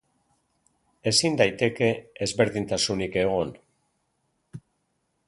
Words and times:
Ezin 1.11 1.35
daiteke 1.41 1.89
ezberdintasunik 2.27 3.19
egon. 3.25 3.55